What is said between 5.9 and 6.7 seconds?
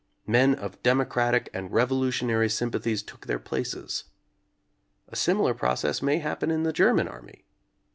may happen in